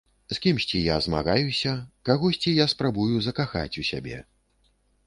[0.31, 1.73] З кімсьці я змагаюся,
[2.09, 4.17] кагосьці я спрабую закахаць у сябе.